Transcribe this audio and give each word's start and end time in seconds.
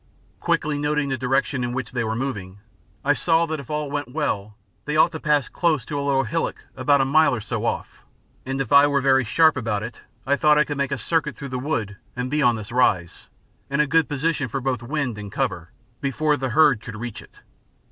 Quickly 0.39 0.79
noting 0.79 1.09
the 1.09 1.15
direction 1.19 1.63
in 1.63 1.73
which 1.73 1.91
they 1.91 2.03
were 2.03 2.15
moving, 2.15 2.57
I 3.05 3.13
saw 3.13 3.45
that 3.45 3.59
if 3.59 3.69
all 3.69 3.91
went 3.91 4.11
well 4.11 4.57
they 4.85 4.97
ought 4.97 5.11
to 5.11 5.19
pass 5.19 5.47
close 5.47 5.85
to 5.85 5.99
a 5.99 6.01
little 6.01 6.23
hillock 6.23 6.65
about 6.75 7.01
a 7.01 7.05
mile 7.05 7.35
or 7.35 7.39
so 7.39 7.65
off; 7.65 8.03
and 8.43 8.59
if 8.59 8.71
I 8.71 8.87
were 8.87 8.99
very 8.99 9.23
sharp 9.23 9.55
about 9.55 9.83
it, 9.83 10.01
I 10.25 10.37
thought 10.37 10.57
I 10.57 10.63
could 10.63 10.77
make 10.77 10.91
a 10.91 10.97
circuit 10.97 11.35
through 11.35 11.49
the 11.49 11.59
wood 11.59 11.97
and 12.15 12.31
be 12.31 12.41
on 12.41 12.55
this 12.55 12.71
rise, 12.71 13.29
in 13.69 13.79
a 13.79 13.85
good 13.85 14.09
position 14.09 14.49
for 14.49 14.59
both 14.59 14.81
wind 14.81 15.19
and 15.19 15.31
cover, 15.31 15.69
before 16.01 16.35
the 16.35 16.49
herd 16.49 16.81
could 16.81 16.95
reach 16.95 17.21
it. 17.21 17.41